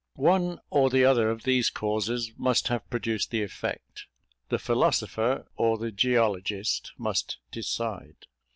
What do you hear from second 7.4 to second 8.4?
decide.